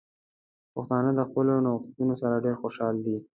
پښتانه 0.73 1.11
د 1.15 1.19
خپلو 1.29 1.53
نوښتونو 1.65 2.13
سره 2.21 2.43
ډیر 2.45 2.55
خوشحال 2.61 2.95
دي. 3.05 3.17